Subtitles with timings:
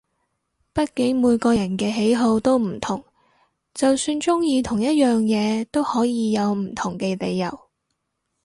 [0.73, 3.05] 畢竟每個人嘅喜好都唔同，
[3.75, 7.51] 就算中意同一樣嘢都可以有唔同嘅理由